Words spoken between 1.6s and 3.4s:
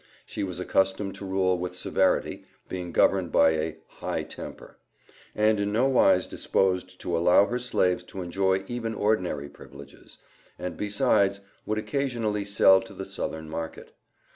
severity, being governed